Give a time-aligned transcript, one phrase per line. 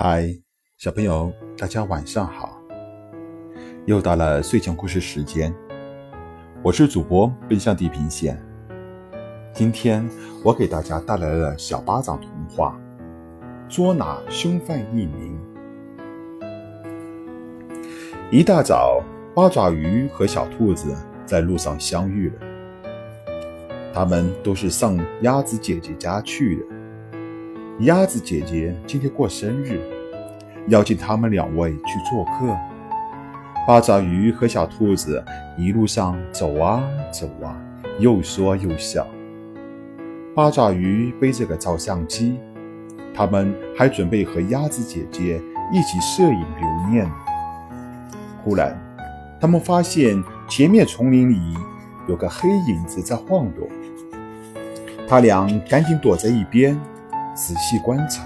[0.00, 0.32] 嗨，
[0.76, 2.62] 小朋友，大家晚上好！
[3.84, 5.52] 又到了睡前故事时间，
[6.62, 8.40] 我是主播奔向地平线。
[9.52, 10.08] 今天
[10.44, 12.80] 我给大家带来了小巴掌童话
[13.68, 15.36] 《捉拿凶犯一名》。
[18.30, 19.02] 一大早，
[19.34, 20.94] 八爪鱼和小兔子
[21.26, 22.36] 在路上相遇了，
[23.92, 26.62] 他们都是上鸭子姐姐家去的。
[27.82, 29.80] 鸭子姐姐今天过生日，
[30.68, 32.56] 邀请他们两位去做客。
[33.66, 35.22] 八爪鱼和小兔子
[35.56, 37.54] 一路上走啊走啊，
[37.98, 39.06] 又说又笑。
[40.34, 42.38] 八爪鱼背着个照相机，
[43.12, 45.40] 他们还准备和鸭子姐姐
[45.72, 47.10] 一起摄影留念。
[48.42, 48.78] 忽然，
[49.40, 51.54] 他们发现前面丛林里
[52.08, 53.68] 有个黑影子在晃动，
[55.06, 56.78] 他俩赶紧躲在一边。
[57.34, 58.22] 仔细观察，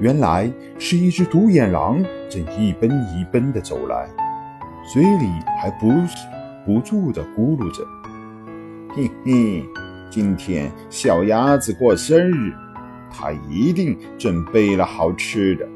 [0.00, 2.00] 原来是一只独眼狼
[2.30, 4.08] 正一奔一奔地走来，
[4.92, 5.28] 嘴里
[5.60, 5.90] 还不
[6.64, 7.82] 不住地咕噜着
[8.94, 9.64] ：“嘿嘿，
[10.08, 12.52] 今天小鸭子过生日，
[13.10, 15.66] 它一定准备了好吃的，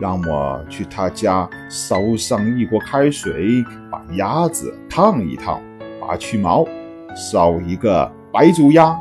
[0.00, 5.60] 让我去他家烧上一锅开水，把鸭子烫一烫，
[6.00, 6.66] 拔去毛，
[7.14, 8.98] 烧一个白煮鸭。”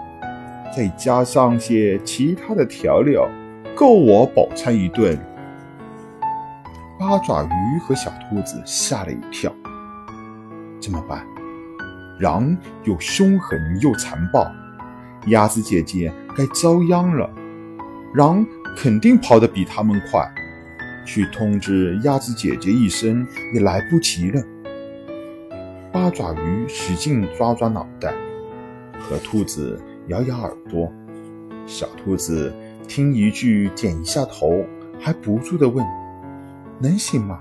[0.76, 3.28] 再加上些其他的调料，
[3.80, 5.18] 够我饱餐一顿。
[7.00, 9.50] 八爪鱼和小兔子吓了一跳，
[10.82, 11.26] 怎么办？
[12.20, 14.46] 狼又凶狠又残暴，
[15.28, 17.30] 鸭子姐姐该遭殃了。
[18.16, 20.30] 狼肯定跑得比他们快，
[21.06, 24.44] 去通知鸭子姐姐一声也来不及了。
[25.90, 28.14] 八爪鱼使劲抓抓脑袋，
[29.00, 29.82] 和兔子。
[30.08, 30.92] 摇摇耳朵，
[31.68, 32.52] 小兔子
[32.90, 34.66] 听一句，点一下头，
[35.00, 35.86] 还不住地问
[36.82, 37.40] ：“能行吗？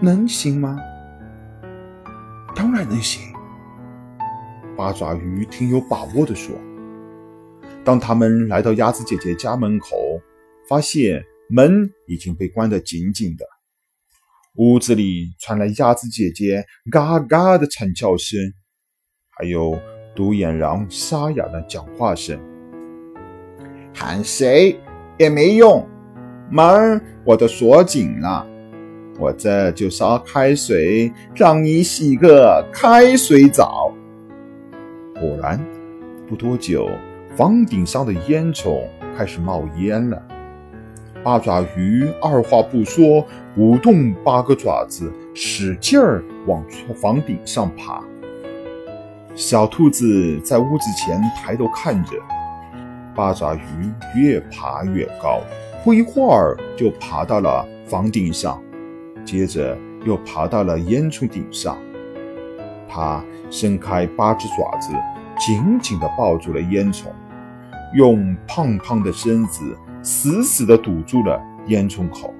[0.00, 0.78] 能行吗
[2.54, 3.32] ？”“当然能行。”
[4.76, 6.54] 八爪鱼挺有把握地说。
[7.84, 9.96] 当他们来到鸭子姐姐家门口，
[10.68, 13.46] 发现门已经被关得紧紧的，
[14.56, 18.38] 屋子里传来鸭子姐姐嘎嘎的惨叫声，
[19.30, 19.80] 还有。
[20.16, 22.38] 独眼狼沙哑的讲话声，
[24.06, 24.78] 喊谁
[25.16, 25.88] 也没用，
[26.50, 28.46] 门我都锁紧了。
[29.18, 33.94] 我这就烧开水，让你洗个开水澡。
[35.18, 35.58] 果然，
[36.28, 36.86] 不多久，
[37.34, 38.82] 房顶上的烟囱
[39.16, 40.22] 开始冒烟了。
[41.22, 43.26] 八爪鱼二话不说，
[43.56, 46.62] 舞动八个爪子，使劲儿往
[46.94, 48.04] 房顶上爬。
[49.34, 52.10] 小兔子在屋子前抬头看着，
[53.14, 53.60] 八爪鱼
[54.14, 55.40] 越爬越高，
[55.82, 58.60] 不一会儿就爬到了房顶上，
[59.24, 61.78] 接着又爬到了烟囱顶上。
[62.88, 64.92] 它伸开八只爪子，
[65.38, 67.06] 紧紧地抱住了烟囱，
[67.94, 72.32] 用胖胖的身子死死地堵住了烟囱口。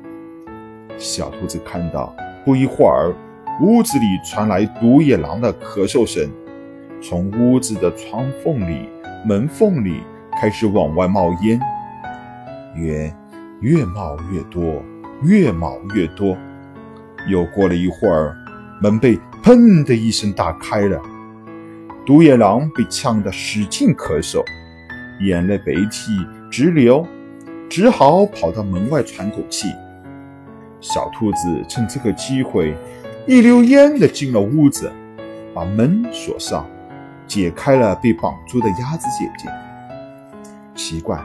[0.96, 2.14] 小兔子看到，
[2.44, 3.14] 不一会儿，
[3.60, 6.30] 屋子里传来独眼狼的咳嗽声。
[7.02, 8.88] 从屋子的窗缝里、
[9.26, 10.00] 门缝里
[10.40, 11.60] 开始往外冒烟，
[12.76, 13.16] 烟
[13.60, 14.82] 越冒越多，
[15.22, 16.36] 越冒越多。
[17.28, 18.36] 又过了一会儿，
[18.82, 21.00] 门被“砰”的一声打开了，
[22.04, 24.44] 独眼狼被呛得使劲咳嗽，
[25.20, 26.12] 眼泪鼻涕
[26.50, 27.06] 直流，
[27.70, 29.68] 只好跑到门外喘口气。
[30.80, 32.76] 小兔子趁这个机会，
[33.26, 34.92] 一溜烟的进了屋子，
[35.54, 36.66] 把门锁上。
[37.26, 39.48] 解开了被绑住的鸭子姐姐。
[40.74, 41.18] 奇怪，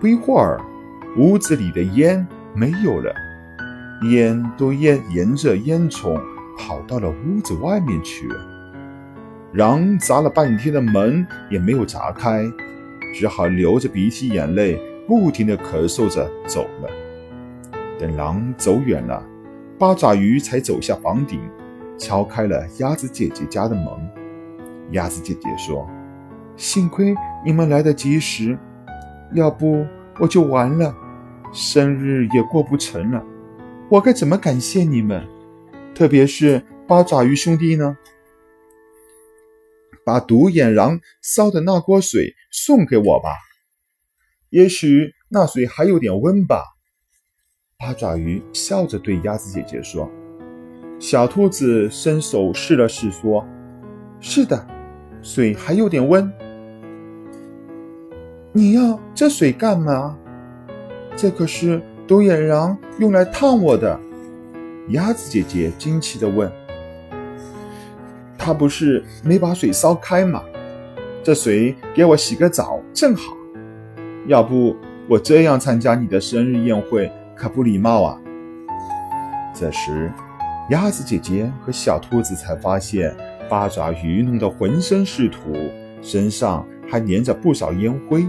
[0.00, 0.60] 不一会儿，
[1.16, 3.14] 屋子里的烟没有了，
[4.10, 6.20] 烟都沿沿着烟囱
[6.56, 8.36] 跑到了屋子外面去了。
[9.52, 12.44] 狼砸了半天的门也没有砸开，
[13.14, 16.90] 只好流着鼻涕眼泪，不停地咳嗽着走了。
[17.98, 19.22] 等狼走远了，
[19.78, 21.40] 八爪鱼才走下房顶，
[21.98, 23.86] 敲开了鸭子姐姐家的门。
[24.90, 25.88] 鸭子姐姐说
[26.56, 27.14] ：“幸亏
[27.44, 28.58] 你们来得及时，
[29.32, 29.86] 要不
[30.18, 30.94] 我就完了，
[31.52, 33.22] 生日也过不成了。
[33.90, 35.26] 我该怎么感谢你们？
[35.94, 37.96] 特别是八爪鱼兄弟呢？
[40.04, 43.30] 把独眼狼烧的那锅水送给我吧，
[44.50, 46.62] 也许那水还有点温吧。”
[47.78, 50.10] 八爪鱼笑着对鸭子姐姐说。
[50.98, 53.46] 小兔子伸手试了试，说
[54.18, 54.66] ：“是的。”
[55.22, 56.32] 水还有点温，
[58.56, 60.16] 你要这水干嘛？
[61.14, 64.00] 这可是独眼狼用来烫我的。
[64.88, 66.50] 鸭子姐姐惊奇地问
[68.38, 70.42] ：“他不是没把水烧开吗？
[71.22, 73.36] 这水给我洗个澡正好。
[74.26, 74.74] 要不
[75.06, 78.18] 我这样参加你的生日宴会可不礼貌啊。”
[79.54, 80.10] 这时，
[80.70, 83.14] 鸭子姐姐和小兔子才发现
[83.50, 85.52] 八爪鱼弄得浑身是土，
[86.00, 88.24] 身上还粘着不少烟灰。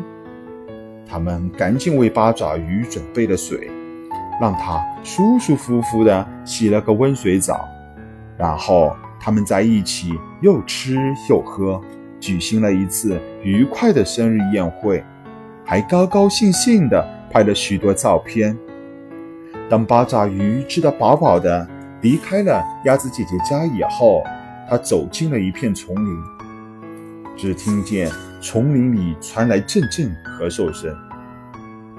[1.09, 3.69] 他们赶紧为八爪鱼准备了水。
[4.39, 7.67] 让它舒舒服服地洗了个温水澡，
[8.37, 10.95] 然后他们在一起又吃
[11.27, 11.81] 又喝，
[12.19, 15.03] 举行了一次愉快的生日宴会，
[15.65, 18.55] 还高高兴兴地拍了许多照片。
[19.67, 21.67] 当八爪鱼吃得饱饱的
[22.01, 24.23] 离开了鸭子姐姐家以后，
[24.69, 26.15] 它走进了一片丛林，
[27.37, 28.11] 只听见
[28.41, 30.93] 丛林里传来阵阵咳嗽声。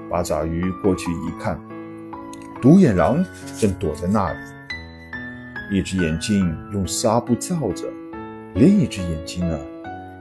[0.09, 1.57] 八爪鱼过去一看。
[2.61, 3.23] 独眼狼
[3.57, 4.37] 正躲在那里，
[5.71, 7.87] 一只眼睛用纱布罩着，
[8.53, 9.57] 另一只眼睛呢，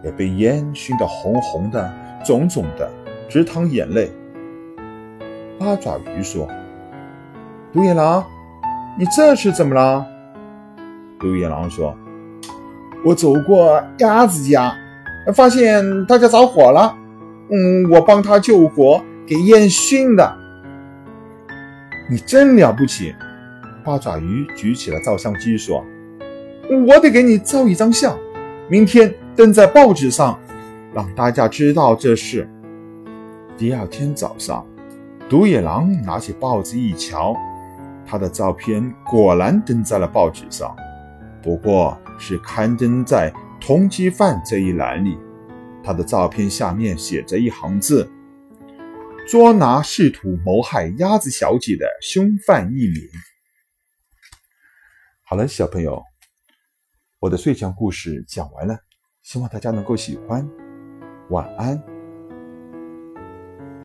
[0.05, 1.93] 也被烟熏得红红的、
[2.25, 2.89] 肿肿的，
[3.29, 4.13] 直淌眼泪。
[5.59, 6.49] 八爪鱼说
[7.75, 8.25] ：“独眼狼，
[8.97, 10.07] 你这是怎么了？”
[11.19, 11.93] 独眼狼说
[13.05, 14.73] ：“我走过鸭子家，
[15.33, 16.97] 发现大家着火了，
[17.51, 20.37] 嗯，我帮他救火，给烟熏的。”
[22.11, 23.15] 你真了不起！
[23.85, 25.85] 八爪鱼举起了照相机说
[26.87, 28.17] ：“我得给你照一张相，
[28.69, 30.39] 明天登在报纸上，
[30.95, 32.49] 让大家知道这事。”
[33.59, 34.65] 第二天早上，
[35.29, 37.37] 独眼狼拿起报纸一瞧，
[38.07, 40.75] 他的照片果然登在了报纸上，
[41.43, 45.19] 不过是刊登在通缉犯这一栏里。
[45.83, 48.11] 他的照片下面写着一行字。
[49.27, 53.03] 捉拿试图谋害鸭子小姐的凶犯一名。
[55.23, 56.03] 好了，小朋友，
[57.19, 58.79] 我的睡前故事讲完了，
[59.23, 60.49] 希望大家能够喜欢。
[61.29, 61.98] 晚安。